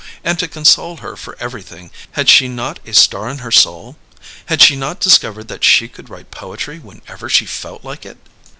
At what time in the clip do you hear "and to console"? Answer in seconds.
0.23-0.97